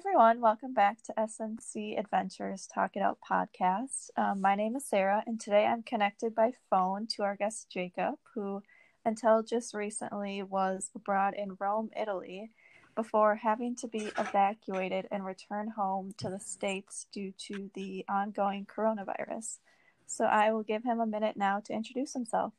[0.00, 0.40] everyone.
[0.40, 4.08] Welcome back to SNC Adventures Talk It Out podcast.
[4.16, 8.14] Um, my name is Sarah, and today I'm connected by phone to our guest Jacob,
[8.34, 8.62] who,
[9.04, 12.48] until just recently, was abroad in Rome, Italy,
[12.96, 18.64] before having to be evacuated and return home to the States due to the ongoing
[18.64, 19.58] coronavirus.
[20.06, 22.54] So I will give him a minute now to introduce himself.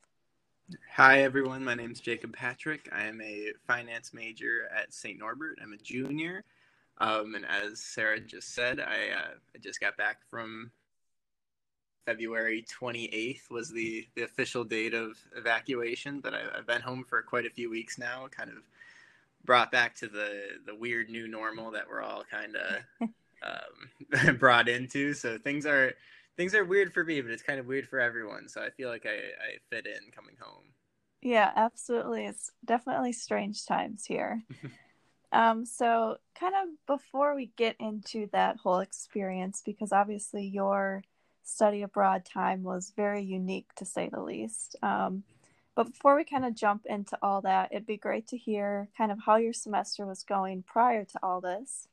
[0.93, 1.63] Hi, everyone.
[1.63, 2.87] My name is Jacob Patrick.
[2.91, 5.17] I am a finance major at St.
[5.17, 5.57] Norbert.
[5.59, 6.43] I'm a junior.
[7.01, 10.71] Um, and as Sarah just said, I, uh, I just got back from
[12.05, 17.23] February 28th was the, the official date of evacuation, but I, have been home for
[17.23, 18.57] quite a few weeks now, kind of
[19.43, 23.09] brought back to the, the weird new normal that we're all kind of
[24.21, 25.15] um, brought into.
[25.15, 25.93] So things are
[26.37, 28.47] things are weird for me, but it's kind of weird for everyone.
[28.47, 30.65] So I feel like I, I fit in coming home.
[31.23, 32.25] Yeah, absolutely.
[32.27, 34.43] It's definitely strange times here.
[35.31, 41.03] Um, so, kind of before we get into that whole experience, because obviously your
[41.43, 44.75] study abroad time was very unique to say the least.
[44.83, 45.23] Um,
[45.75, 49.11] but before we kind of jump into all that, it'd be great to hear kind
[49.11, 51.87] of how your semester was going prior to all this.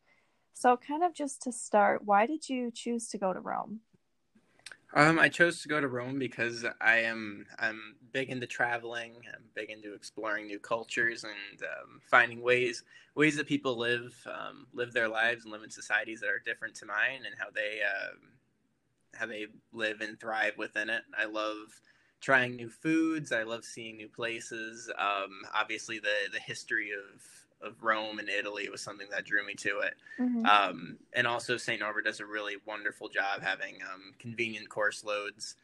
[0.53, 3.81] So, kind of just to start, why did you choose to go to Rome?
[4.95, 9.17] Um, I chose to go to Rome because I am I'm big into traveling.
[9.35, 14.67] I'm big into exploring new cultures and um, finding ways ways that people live um,
[14.73, 17.81] live their lives and live in societies that are different to mine and how they
[17.85, 18.15] uh,
[19.15, 21.03] how they live and thrive within it.
[21.17, 21.81] I love
[22.21, 23.31] trying new foods.
[23.31, 24.91] I love seeing new places.
[24.99, 27.21] Um, obviously, the the history of
[27.61, 29.95] of Rome and Italy was something that drew me to it.
[30.21, 30.47] Mm-hmm.
[30.47, 31.81] Um, and also, St.
[31.81, 35.57] Norbert does a really wonderful job having um, convenient course loads.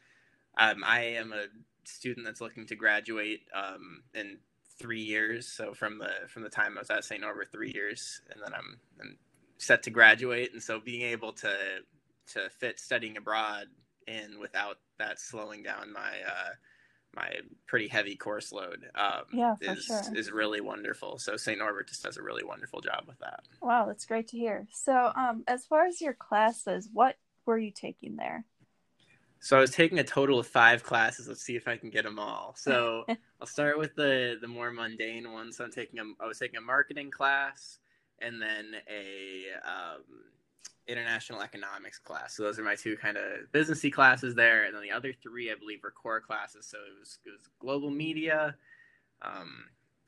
[0.57, 1.45] Um, I am a
[1.83, 4.37] student that's looking to graduate um, in
[4.77, 5.47] three years.
[5.47, 7.21] So from the from the time I was at St.
[7.21, 9.17] Norbert, three years, and then I'm, I'm
[9.57, 10.51] set to graduate.
[10.53, 11.53] And so being able to
[12.33, 13.67] to fit studying abroad
[14.07, 16.53] in without that slowing down my uh,
[17.15, 17.31] my
[17.67, 20.01] pretty heavy course load um, yeah, is, sure.
[20.13, 21.17] is really wonderful.
[21.17, 21.59] So St.
[21.59, 23.43] Norbert just does a really wonderful job with that.
[23.61, 24.67] Wow, that's great to hear.
[24.71, 28.45] So um, as far as your classes, what were you taking there?
[29.39, 31.27] So I was taking a total of five classes.
[31.27, 32.55] Let's see if I can get them all.
[32.57, 33.05] So
[33.41, 35.57] I'll start with the the more mundane ones.
[35.57, 37.77] So I'm taking a I was taking a marketing class
[38.19, 40.01] and then a um,
[40.87, 42.35] international economics class.
[42.35, 45.51] So those are my two kind of businessy classes there, and then the other three
[45.51, 46.67] I believe were core classes.
[46.67, 48.55] So it was, it was global media,
[49.21, 49.65] um,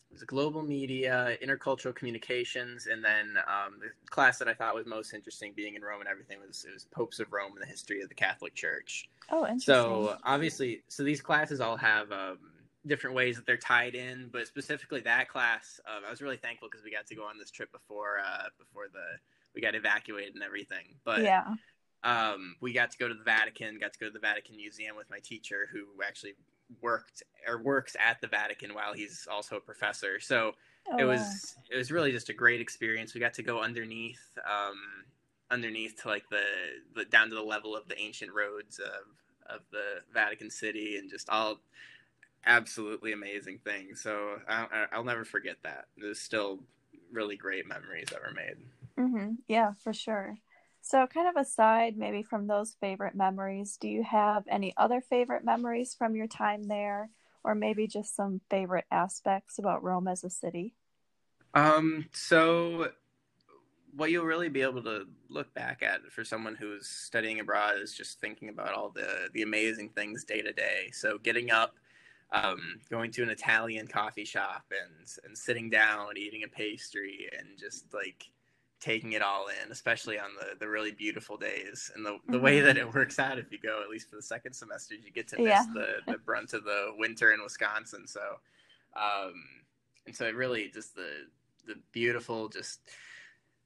[0.10, 4.86] it was global media, intercultural communications, and then um, the class that I thought was
[4.86, 7.68] most interesting, being in Rome and everything, was it was popes of Rome and the
[7.68, 9.10] history of the Catholic Church.
[9.30, 9.74] Oh, interesting.
[9.74, 12.12] So obviously, so these classes all have.
[12.12, 12.40] Um,
[12.86, 16.70] different ways that they're tied in, but specifically that class, um, I was really thankful
[16.72, 19.20] because we got to go on this trip before uh, before the
[19.58, 20.86] we got evacuated and everything.
[21.04, 21.56] But yeah,
[22.04, 23.80] um, we got to go to the Vatican.
[23.80, 26.36] Got to go to the Vatican Museum with my teacher, who actually
[26.80, 30.20] worked or works at the Vatican while he's also a professor.
[30.20, 30.52] So
[30.92, 31.64] oh, it was wow.
[31.72, 33.16] it was really just a great experience.
[33.16, 34.78] We got to go underneath um,
[35.50, 36.44] underneath to like the,
[36.96, 41.10] the down to the level of the ancient roads of of the Vatican City and
[41.10, 41.62] just all
[42.46, 44.02] absolutely amazing things.
[44.04, 45.86] So I, will never forget that.
[45.98, 46.60] There's still
[47.12, 48.58] really great memories that were made.
[49.00, 49.34] Mm-hmm.
[49.48, 50.38] Yeah, for sure.
[50.82, 55.44] So, kind of aside maybe from those favorite memories, do you have any other favorite
[55.44, 57.10] memories from your time there,
[57.44, 60.76] or maybe just some favorite aspects about Rome as a city?
[61.54, 62.92] Um, so
[63.96, 67.94] what you'll really be able to look back at for someone who's studying abroad is
[67.94, 70.90] just thinking about all the the amazing things day to day.
[70.94, 71.76] So getting up,
[72.32, 77.58] um, going to an Italian coffee shop and and sitting down, eating a pastry, and
[77.58, 78.28] just like
[78.80, 81.92] taking it all in, especially on the, the really beautiful days.
[81.96, 82.46] And the, the mm-hmm.
[82.46, 85.12] way that it works out, if you go at least for the second semester, you
[85.12, 85.66] get to miss yeah.
[85.74, 88.08] the, the brunt of the winter in Wisconsin.
[88.08, 88.22] So,
[88.96, 89.34] um,
[90.06, 91.28] and so it really just the
[91.66, 92.80] the beautiful just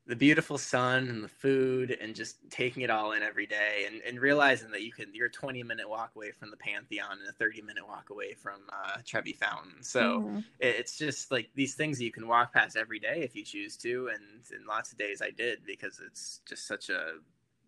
[0.07, 4.01] the beautiful sun and the food and just taking it all in every day and,
[4.01, 7.29] and realizing that you can you're a 20 minute walk away from the pantheon and
[7.29, 9.81] a 30 minute walk away from uh, trevi fountain.
[9.81, 10.37] So mm-hmm.
[10.59, 13.43] it, it's just like these things that you can walk past every day if you
[13.43, 17.13] choose to and in lots of days i did because it's just such a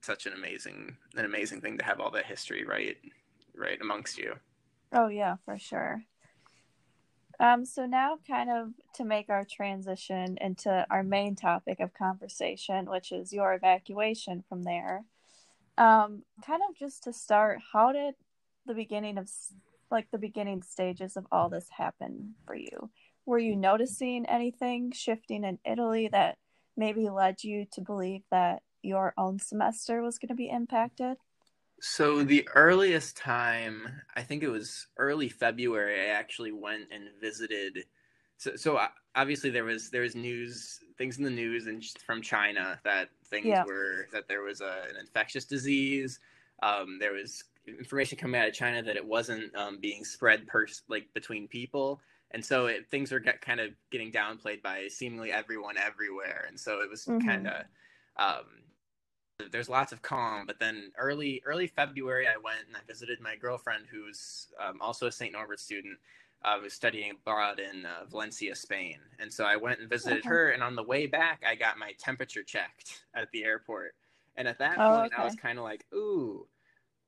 [0.01, 2.97] such an amazing an amazing thing to have all that history right
[3.55, 4.35] right amongst you.
[4.91, 6.03] Oh yeah for sure
[7.39, 12.89] um, so now, kind of to make our transition into our main topic of conversation,
[12.89, 15.05] which is your evacuation from there.
[15.77, 18.15] Um, kind of just to start, how did
[18.65, 19.29] the beginning of
[19.89, 22.89] like the beginning stages of all this happen for you?
[23.25, 26.37] Were you noticing anything shifting in Italy that
[26.75, 31.17] maybe led you to believe that your own semester was going to be impacted?
[31.85, 37.83] So the earliest time, I think it was early February, I actually went and visited.
[38.37, 38.79] So, so
[39.15, 43.47] obviously there was there was news things in the news and from China that things
[43.47, 43.65] yeah.
[43.65, 46.21] were that there was a, an infectious disease.
[46.61, 50.65] Um, there was information coming out of China that it wasn't um, being spread per
[50.87, 51.99] like between people,
[52.31, 56.57] and so it, things were get, kind of getting downplayed by seemingly everyone everywhere, and
[56.57, 57.27] so it was mm-hmm.
[57.27, 57.65] kind of
[58.15, 58.45] um,
[59.51, 60.45] there's lots of calm.
[60.45, 65.07] But then early early February, I went and I visited my girlfriend, who's um, also
[65.07, 65.33] a St.
[65.33, 65.97] Norbert student.
[66.45, 70.19] I uh, was studying abroad in uh, Valencia, Spain, and so I went and visited
[70.19, 70.29] okay.
[70.29, 70.49] her.
[70.49, 73.95] And on the way back, I got my temperature checked at the airport.
[74.35, 75.21] And at that oh, point, okay.
[75.21, 76.47] I was kind of like, "Ooh,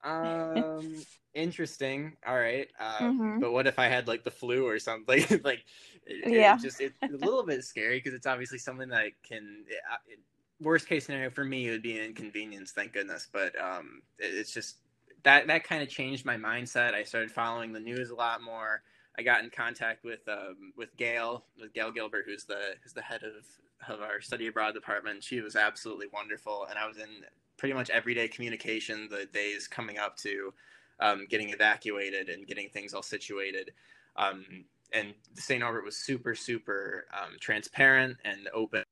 [0.05, 0.95] um,
[1.33, 2.15] interesting.
[2.25, 2.67] All right.
[2.79, 3.39] Uh, mm-hmm.
[3.39, 5.23] But what if I had like the flu or something?
[5.43, 5.65] like,
[6.05, 9.65] it, yeah, it just it's a little bit scary because it's obviously something that can.
[9.67, 10.19] It, it,
[10.61, 12.71] worst case scenario for me it would be an inconvenience.
[12.71, 13.27] Thank goodness.
[13.31, 14.77] But um, it's just
[15.23, 16.93] that that kind of changed my mindset.
[16.93, 18.83] I started following the news a lot more.
[19.17, 23.01] I got in contact with um, with Gail, with Gail Gilbert, who's the who's the
[23.01, 23.45] head of
[23.93, 25.23] of our study abroad department.
[25.23, 27.25] She was absolutely wonderful, and I was in
[27.57, 30.53] pretty much everyday communication the days coming up to
[30.99, 33.71] um, getting evacuated and getting things all situated.
[34.15, 34.45] Um,
[34.93, 35.59] and St.
[35.59, 38.83] Norbert was super, super um, transparent and open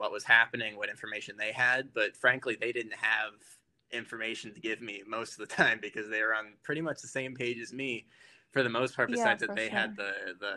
[0.00, 1.92] what was happening, what information they had.
[1.94, 3.34] But frankly, they didn't have
[3.92, 7.08] information to give me most of the time because they were on pretty much the
[7.08, 8.06] same page as me
[8.50, 9.78] for the most part, besides yeah, that they sure.
[9.78, 10.54] had the, the,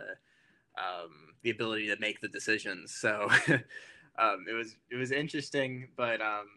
[0.81, 1.11] um,
[1.43, 2.95] the ability to make the decisions.
[2.95, 3.29] So
[4.17, 6.47] um, it was, it was interesting, but um,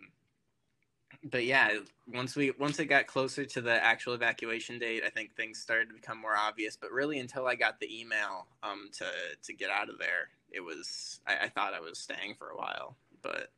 [1.25, 5.35] but yeah, once we once it got closer to the actual evacuation date, I think
[5.35, 6.77] things started to become more obvious.
[6.77, 9.07] But really, until I got the email um, to
[9.43, 12.57] to get out of there, it was I, I thought I was staying for a
[12.57, 12.97] while.
[13.23, 13.51] But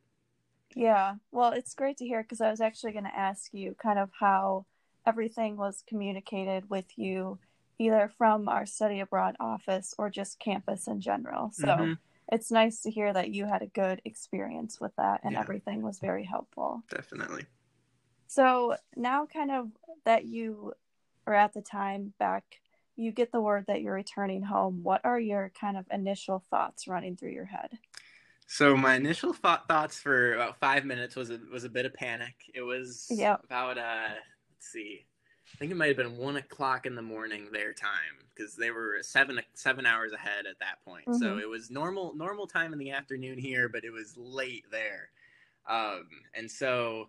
[0.74, 3.98] yeah, well, it's great to hear because I was actually going to ask you kind
[3.98, 4.66] of how
[5.06, 7.38] everything was communicated with you,
[7.78, 11.50] either from our study abroad office or just campus in general.
[11.52, 11.66] So.
[11.66, 11.92] Mm-hmm
[12.30, 15.40] it's nice to hear that you had a good experience with that and yeah.
[15.40, 16.82] everything was very helpful.
[16.90, 17.46] Definitely.
[18.26, 19.70] So now, kind of
[20.04, 20.74] that you
[21.26, 22.44] are at the time back,
[22.98, 24.80] you get the word that you're returning home.
[24.82, 27.78] What are your kind of initial thoughts running through your head?
[28.46, 31.94] So my initial thought, thoughts for about five minutes was a, was a bit of
[31.94, 32.34] panic.
[32.54, 33.42] It was yep.
[33.44, 34.08] about uh,
[34.50, 35.06] let's see,
[35.54, 38.70] I think it might have been one o'clock in the morning their time because they
[38.70, 41.06] were seven seven hours ahead at that point.
[41.06, 41.18] Mm-hmm.
[41.18, 45.10] So it was normal normal time in the afternoon here, but it was late there.
[45.68, 47.08] Um, and so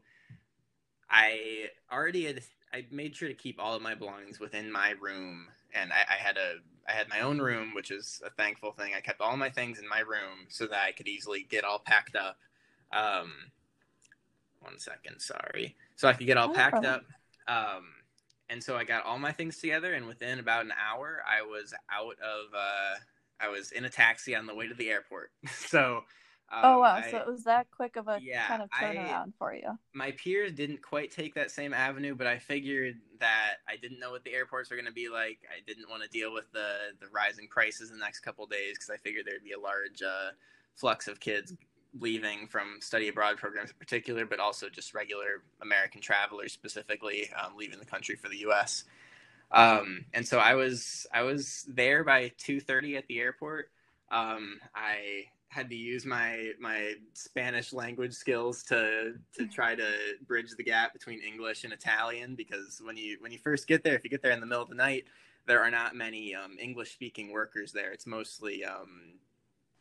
[1.10, 2.42] I already had
[2.74, 6.18] I made sure to keep all of my belongings within my room, and I, I
[6.18, 6.56] had a
[6.88, 8.94] I had my own room, which is a thankful thing.
[8.98, 11.80] I kept all my things in my room so that I could easily get all
[11.80, 12.38] packed up.
[12.92, 13.32] Um,
[14.62, 15.76] one second, sorry.
[15.96, 17.04] So I could get all packed up.
[17.48, 17.86] Um,
[18.50, 21.74] and so I got all my things together, and within about an hour, I was
[21.92, 22.54] out of.
[22.54, 22.96] Uh,
[23.42, 25.32] I was in a taxi on the way to the airport.
[25.48, 26.04] so.
[26.52, 26.96] Um, oh wow!
[26.96, 29.78] I, so it was that quick of a yeah, kind of turnaround I, for you.
[29.94, 34.12] My peers didn't quite take that same avenue, but I figured that I didn't know
[34.12, 35.40] what the airports were going to be like.
[35.48, 38.76] I didn't want to deal with the the rising prices in the next couple days
[38.76, 40.32] because I figured there'd be a large uh,
[40.76, 41.54] flux of kids
[42.00, 47.56] leaving from study abroad programs in particular, but also just regular American travelers specifically um,
[47.58, 48.86] leaving the country for the U.S.
[49.52, 53.70] Um, and so I was I was there by two thirty at the airport.
[54.12, 59.92] Um, I had to use my my Spanish language skills to to try to
[60.28, 63.96] bridge the gap between English and Italian because when you when you first get there,
[63.96, 65.06] if you get there in the middle of the night,
[65.48, 67.92] there are not many um, English speaking workers there.
[67.92, 69.14] It's mostly um,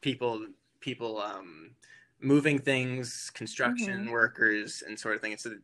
[0.01, 0.47] people
[0.81, 1.73] people um,
[2.21, 4.11] moving things, construction mm-hmm.
[4.11, 5.37] workers, and sort of thing.
[5.37, 5.55] So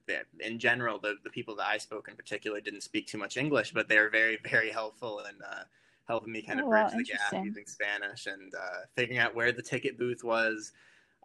[0.41, 3.73] in general, the, the people that I spoke in particular didn't speak too much English,
[3.73, 5.65] but they're very, very helpful in uh,
[6.07, 9.35] helping me kind of oh, bridge wow, the gap using Spanish and uh, figuring out
[9.35, 10.73] where the ticket booth was,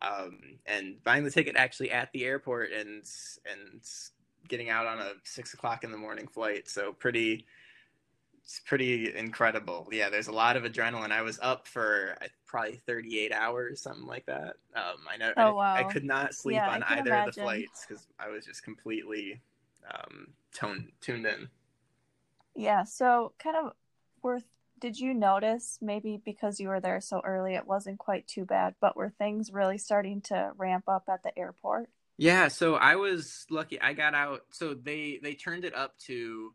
[0.02, 3.04] um, and buying the ticket actually at the airport and
[3.50, 3.82] and
[4.48, 6.68] getting out on a six o'clock in the morning flight.
[6.70, 7.46] So pretty
[8.50, 9.88] it's pretty incredible.
[9.92, 11.12] Yeah, there's a lot of adrenaline.
[11.12, 12.18] I was up for
[12.48, 14.56] probably 38 hours, something like that.
[14.76, 15.76] Um, I know oh, wow.
[15.76, 17.30] I, I, could not sleep yeah, on either imagine.
[17.30, 19.40] of the flights because I was just completely
[19.94, 21.48] um, toned, tuned in.
[22.56, 22.86] Yeah.
[22.86, 23.74] So, kind of
[24.24, 24.46] worth.
[24.80, 28.76] Did you notice maybe because you were there so early, it wasn't quite too bad,
[28.80, 31.90] but were things really starting to ramp up at the airport?
[32.18, 32.48] Yeah.
[32.48, 33.80] So I was lucky.
[33.80, 34.42] I got out.
[34.52, 36.54] So they they turned it up to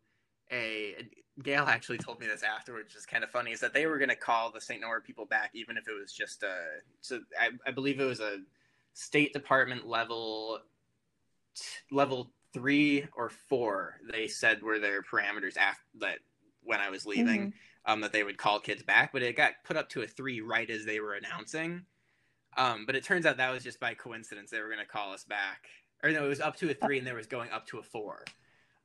[0.52, 0.94] a
[1.42, 3.98] Gail actually told me this afterwards, which is kind of funny, is that they were
[3.98, 4.80] going to call the St.
[4.80, 6.54] Norbert people back, even if it was just a.
[7.00, 8.38] So I, I believe it was a
[8.92, 10.60] State Department level,
[11.90, 13.98] level three or four.
[14.12, 16.18] They said were their parameters after that
[16.64, 17.92] when I was leaving, mm-hmm.
[17.92, 20.40] um, that they would call kids back, but it got put up to a three
[20.40, 21.84] right as they were announcing.
[22.56, 24.50] Um, but it turns out that was just by coincidence.
[24.50, 25.66] They were going to call us back,
[26.02, 27.82] or no, it was up to a three, and there was going up to a
[27.82, 28.24] four.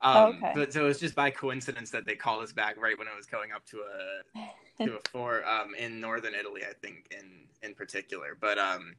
[0.02, 0.52] Um, okay.
[0.56, 3.16] But so it was just by coincidence that they called us back right when it
[3.16, 7.48] was going up to a to a four um, in northern Italy, I think in
[7.62, 8.38] in particular.
[8.40, 8.96] But um,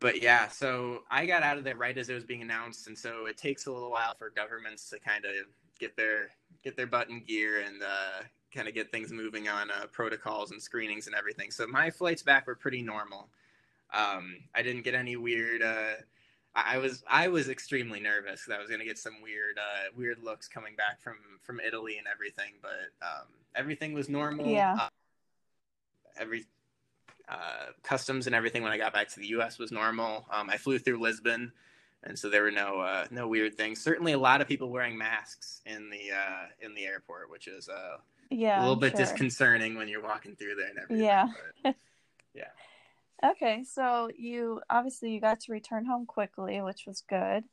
[0.00, 2.98] but yeah, so I got out of there right as it was being announced, and
[2.98, 5.32] so it takes a little while for governments to kind of
[5.80, 6.28] get their
[6.62, 8.22] get their butt in gear and uh,
[8.54, 11.50] kind of get things moving on uh, protocols and screenings and everything.
[11.50, 13.28] So my flights back were pretty normal.
[13.92, 15.62] Um, I didn't get any weird.
[15.62, 15.94] Uh,
[16.54, 19.88] I was I was extremely nervous that I was going to get some weird uh,
[19.96, 24.46] weird looks coming back from from Italy and everything, but um, everything was normal.
[24.46, 24.76] Yeah.
[24.80, 24.88] Uh,
[26.18, 26.44] every
[27.28, 29.58] uh, customs and everything when I got back to the U.S.
[29.58, 30.26] was normal.
[30.32, 31.52] Um, I flew through Lisbon,
[32.02, 33.80] and so there were no uh, no weird things.
[33.80, 37.68] Certainly, a lot of people wearing masks in the uh, in the airport, which is
[37.68, 37.98] uh,
[38.30, 39.00] yeah a little I'm bit sure.
[39.00, 41.04] disconcerting when you're walking through there and everything.
[41.04, 41.28] Yeah.
[41.62, 41.74] But,
[42.34, 43.30] yeah.
[43.30, 47.44] Okay, so you obviously you got to return home quickly, which was good.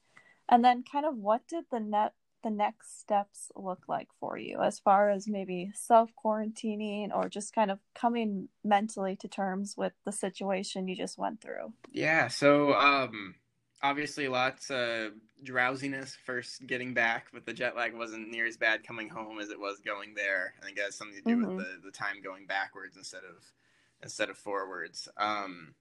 [0.50, 2.14] And then kind of what did the net
[2.44, 7.54] the next steps look like for you as far as maybe self quarantining or just
[7.54, 11.74] kind of coming mentally to terms with the situation you just went through?
[11.92, 13.36] Yeah, so um
[13.82, 15.12] obviously lots of
[15.44, 19.50] drowsiness first getting back, but the jet lag wasn't near as bad coming home as
[19.50, 20.54] it was going there.
[20.62, 21.56] I think it has something to do mm-hmm.
[21.56, 23.44] with the, the time going backwards instead of
[24.02, 25.08] instead of forwards.
[25.18, 25.74] Um,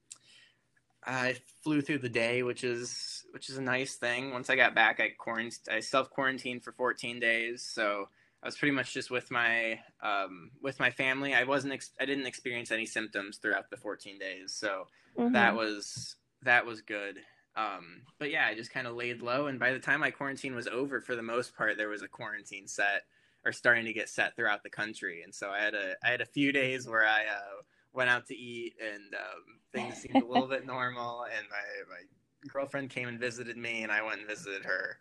[1.04, 4.32] I flew through the day, which is which is a nice thing.
[4.32, 8.08] Once I got back, I quarant- I self quarantined for 14 days, so
[8.42, 11.32] I was pretty much just with my um, with my family.
[11.32, 15.32] I wasn't ex- I didn't experience any symptoms throughout the 14 days, so mm-hmm.
[15.32, 17.18] that was that was good.
[17.56, 20.54] Um, but yeah, I just kind of laid low, and by the time my quarantine
[20.54, 23.04] was over, for the most part, there was a quarantine set
[23.44, 26.20] or starting to get set throughout the country, and so I had a I had
[26.20, 27.62] a few days where I uh,
[27.96, 31.24] went out to eat and um, things seemed a little bit normal.
[31.24, 34.98] And my, my girlfriend came and visited me and i went and visited her.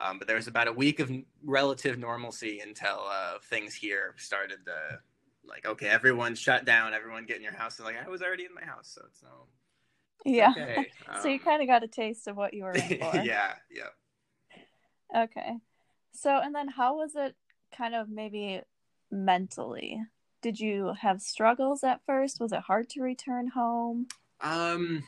[0.00, 1.10] Um, but there was about a week of
[1.44, 4.98] relative normalcy until uh, things here started to
[5.44, 7.78] like okay everyone shut down everyone get in your house.
[7.78, 9.46] And like i was already in my house so it's no
[10.24, 10.90] yeah okay.
[11.08, 13.54] um, so you kind of got a taste of what you were in for yeah
[13.70, 15.56] yeah okay
[16.12, 17.34] so and then how was it
[17.76, 18.60] kind of maybe
[19.10, 20.00] mentally
[20.40, 22.40] did you have struggles at first?
[22.40, 24.06] Was it hard to return home?
[24.40, 25.04] Um,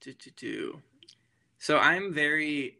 [0.00, 0.82] do, do, do.
[1.58, 2.78] So I'm very,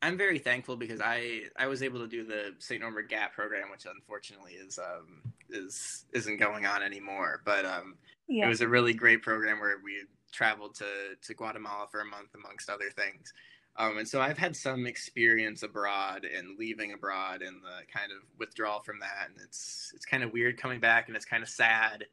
[0.00, 2.80] I'm very thankful because I I was able to do the St.
[2.80, 7.42] Norbert Gap program, which unfortunately is um is isn't going on anymore.
[7.44, 7.96] But um,
[8.26, 8.46] yeah.
[8.46, 10.86] it was a really great program where we traveled to
[11.22, 13.32] to Guatemala for a month, amongst other things.
[13.78, 18.18] Um, and so I've had some experience abroad and leaving abroad and the kind of
[18.36, 19.28] withdrawal from that.
[19.28, 22.06] And it's it's kind of weird coming back and it's kind of sad.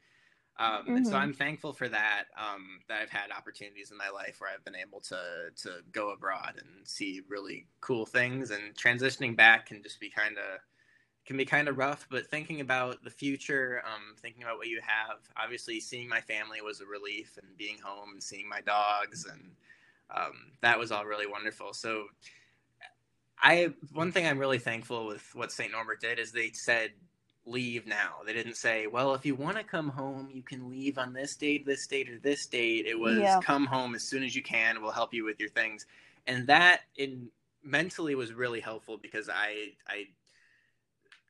[0.58, 0.96] Um, mm-hmm.
[0.98, 1.22] And so mm-hmm.
[1.24, 2.26] I'm thankful for that.
[2.38, 5.18] Um, that I've had opportunities in my life where I've been able to
[5.64, 8.52] to go abroad and see really cool things.
[8.52, 10.60] And transitioning back can just be kind of
[11.26, 12.08] can be kind of rough.
[12.10, 16.62] But thinking about the future, um, thinking about what you have, obviously seeing my family
[16.62, 19.52] was a relief, and being home and seeing my dogs and
[20.14, 21.74] um, that was all really wonderful.
[21.74, 22.06] So,
[23.42, 25.72] I one thing I'm really thankful with what St.
[25.72, 26.92] Norbert did is they said
[27.46, 28.16] leave now.
[28.26, 31.36] They didn't say, well, if you want to come home, you can leave on this
[31.36, 32.86] date, this date, or this date.
[32.88, 33.40] It was yeah.
[33.44, 34.82] come home as soon as you can.
[34.82, 35.86] We'll help you with your things,
[36.28, 37.30] and that in
[37.64, 40.06] mentally was really helpful because I I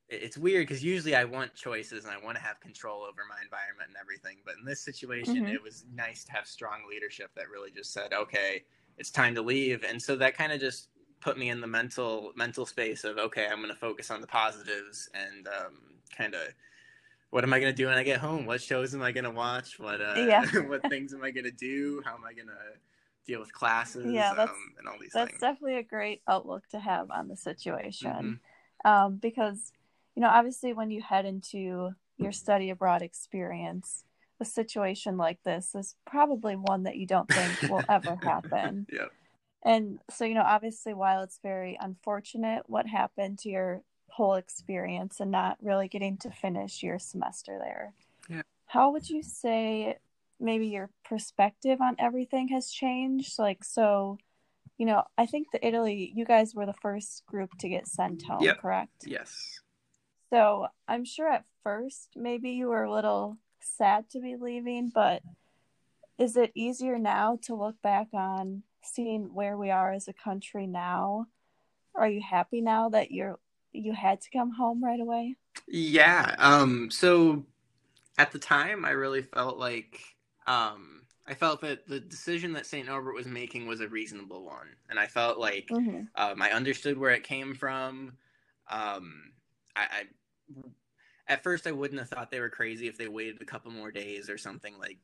[0.09, 3.41] it's weird because usually I want choices and I want to have control over my
[3.43, 4.37] environment and everything.
[4.45, 5.47] But in this situation, mm-hmm.
[5.47, 8.63] it was nice to have strong leadership that really just said, "Okay,
[8.97, 10.89] it's time to leave." And so that kind of just
[11.21, 14.27] put me in the mental mental space of, "Okay, I'm going to focus on the
[14.27, 15.77] positives and um,
[16.15, 16.41] kind of."
[17.31, 18.45] What am I gonna do when I get home?
[18.45, 19.77] What shows am I gonna watch?
[19.77, 20.45] What uh, yeah.
[20.67, 22.01] what things am I gonna do?
[22.05, 22.53] How am I gonna
[23.27, 24.09] deal with classes?
[24.09, 25.11] Yeah, that's, um, and all these.
[25.13, 25.41] That's things.
[25.41, 28.39] definitely a great outlook to have on the situation,
[28.85, 28.89] mm-hmm.
[28.89, 29.73] um, because
[30.15, 34.05] you know, obviously, when you head into your study abroad experience,
[34.39, 38.85] a situation like this is probably one that you don't think will ever happen.
[38.91, 39.07] Yeah.
[39.63, 45.19] And so, you know, obviously, while it's very unfortunate what happened to your whole experience
[45.19, 47.93] and not really getting to finish your semester there,
[48.29, 48.43] yeah.
[48.67, 49.97] how would you say
[50.39, 53.39] maybe your perspective on everything has changed?
[53.39, 54.17] Like, so,
[54.77, 58.23] you know, I think the Italy, you guys were the first group to get sent
[58.23, 58.59] home, yep.
[58.59, 59.05] correct?
[59.07, 59.61] Yes.
[60.31, 65.21] So I'm sure at first maybe you were a little sad to be leaving, but
[66.17, 70.67] is it easier now to look back on seeing where we are as a country
[70.67, 71.27] now?
[71.95, 73.39] Are you happy now that you're
[73.71, 75.35] you had to come home right away?
[75.67, 76.35] Yeah.
[76.37, 77.43] Um so
[78.17, 79.99] at the time I really felt like
[80.47, 82.87] um I felt that the decision that St.
[82.87, 84.67] Norbert was making was a reasonable one.
[84.89, 86.01] And I felt like mm-hmm.
[86.15, 88.13] um, I understood where it came from.
[88.69, 89.31] Um,
[89.75, 90.03] I, I,
[91.27, 93.91] at first I wouldn't have thought they were crazy if they waited a couple more
[93.91, 94.99] days or something like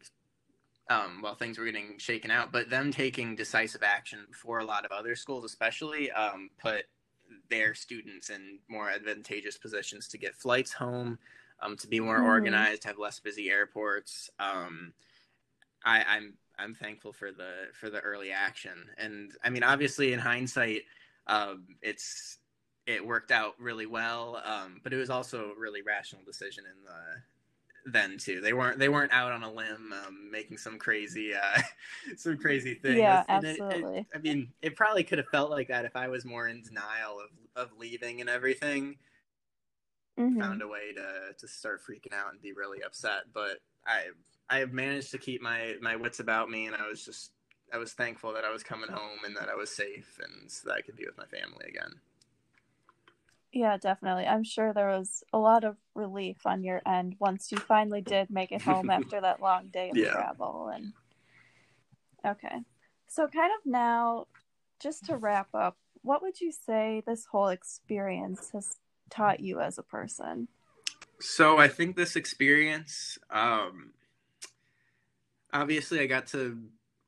[0.89, 2.51] um, while things were getting shaken out.
[2.51, 6.85] But them taking decisive action before a lot of other schools, especially, um, put
[7.49, 11.17] their students in more advantageous positions to get flights home,
[11.61, 12.25] um, to be more mm-hmm.
[12.25, 14.29] organized, have less busy airports.
[14.39, 14.93] Um,
[15.85, 20.19] I, I'm I'm thankful for the for the early action, and I mean, obviously, in
[20.19, 20.83] hindsight,
[21.27, 22.37] um, it's
[22.85, 26.83] it worked out really well, um, but it was also a really rational decision in
[26.83, 27.21] the
[27.85, 28.41] then too.
[28.41, 31.61] They weren't they weren't out on a limb um, making some crazy uh,
[32.17, 32.97] some crazy thing.
[32.97, 33.97] Yeah, absolutely.
[33.97, 36.47] It, it, I mean, it probably could have felt like that if I was more
[36.47, 38.97] in denial of of leaving and everything.
[40.19, 40.41] Mm-hmm.
[40.41, 44.07] Found a way to to start freaking out and be really upset, but I
[44.50, 47.31] I have managed to keep my my wits about me, and I was just
[47.73, 50.67] I was thankful that I was coming home and that I was safe and so
[50.67, 52.01] that I could be with my family again.
[53.53, 54.25] Yeah, definitely.
[54.25, 58.29] I'm sure there was a lot of relief on your end once you finally did
[58.29, 60.13] make it home after that long day of yeah.
[60.13, 60.93] travel and
[62.25, 62.62] Okay.
[63.08, 64.27] So kind of now
[64.79, 68.77] just to wrap up, what would you say this whole experience has
[69.10, 70.48] taught you as a person?
[71.20, 73.91] So I think this experience um
[75.53, 76.58] obviously I got to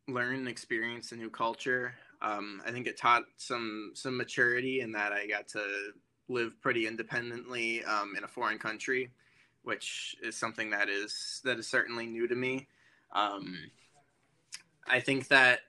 [0.07, 1.95] learn and experience a new culture.
[2.21, 5.91] Um, I think it taught some some maturity in that I got to
[6.29, 9.11] live pretty independently um, in a foreign country,
[9.63, 12.67] which is something that is that is certainly new to me.
[13.11, 13.57] Um,
[14.87, 15.61] I think that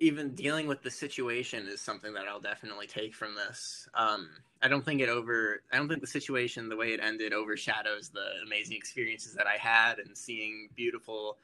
[0.00, 3.86] even dealing with the situation is something that I'll definitely take from this.
[3.94, 4.30] Um,
[4.62, 5.62] I don't think it over.
[5.70, 9.58] I don't think the situation, the way it ended, overshadows the amazing experiences that I
[9.58, 11.36] had and seeing beautiful,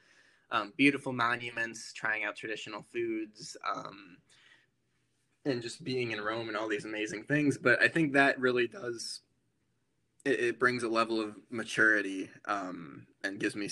[0.51, 4.17] um, beautiful monuments, trying out traditional foods, um,
[5.47, 7.57] and just being in Rome and all these amazing things.
[7.57, 9.21] But I think that really does.
[10.25, 13.69] It, it brings a level of maturity um, and gives me.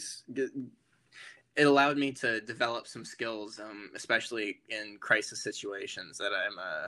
[1.56, 6.88] It allowed me to develop some skills, um, especially in crisis situations that I'm uh,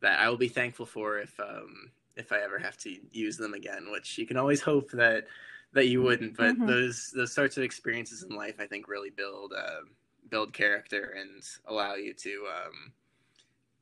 [0.00, 3.54] that I will be thankful for if um, if I ever have to use them
[3.54, 3.90] again.
[3.90, 5.26] Which you can always hope that
[5.74, 6.66] that you wouldn't, but mm-hmm.
[6.66, 9.82] those those sorts of experiences in life, I think, really build uh,
[10.30, 12.46] build character and allow you to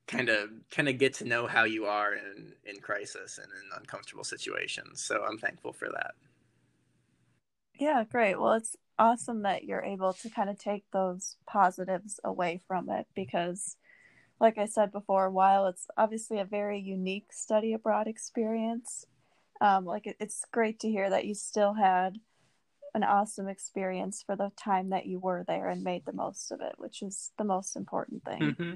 [0.07, 3.79] kind of kind of get to know how you are in in crisis and in
[3.79, 5.03] uncomfortable situations.
[5.03, 6.15] So I'm thankful for that.
[7.79, 8.38] Yeah, great.
[8.38, 13.07] Well, it's awesome that you're able to kind of take those positives away from it
[13.15, 13.77] because
[14.41, 19.07] like I said before, while it's obviously a very unique study abroad experience,
[19.61, 22.19] um, like it, it's great to hear that you still had
[22.95, 26.61] an awesome experience for the time that you were there and made the most of
[26.61, 28.41] it, which is the most important thing.
[28.41, 28.75] Mm-hmm.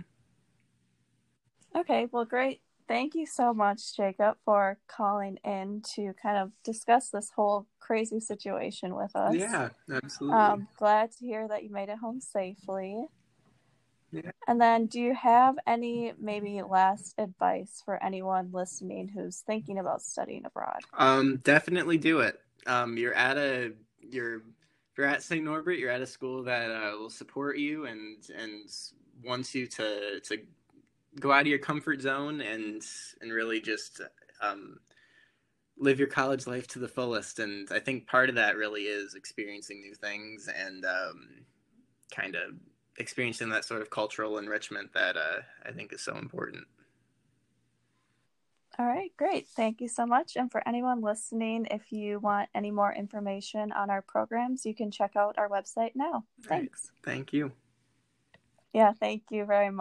[1.76, 2.60] Okay, well, great.
[2.88, 8.20] Thank you so much, Jacob, for calling in to kind of discuss this whole crazy
[8.20, 9.34] situation with us.
[9.34, 10.38] Yeah, absolutely.
[10.38, 13.06] Um, glad to hear that you made it home safely.
[14.12, 14.30] Yeah.
[14.46, 20.00] And then, do you have any maybe last advice for anyone listening who's thinking about
[20.00, 20.78] studying abroad?
[20.96, 22.40] Um, definitely do it.
[22.66, 24.42] Um, you're at a you're
[24.96, 25.44] you're at St.
[25.44, 28.70] Norbert, you're at a school that uh, will support you and and
[29.24, 30.38] wants you to to
[31.20, 32.82] go out of your comfort zone and
[33.20, 34.00] and really just
[34.40, 34.78] um,
[35.78, 37.38] live your college life to the fullest.
[37.38, 41.28] And I think part of that really is experiencing new things and um,
[42.14, 42.52] kind of
[42.98, 46.64] experiencing that sort of cultural enrichment that uh, I think is so important.
[48.78, 49.48] All right, great.
[49.48, 50.36] Thank you so much.
[50.36, 54.90] And for anyone listening, if you want any more information on our programs, you can
[54.90, 56.24] check out our website now.
[56.42, 56.90] Thanks.
[56.92, 57.14] Right.
[57.14, 57.52] Thank you.
[58.74, 59.74] Yeah, thank you very much.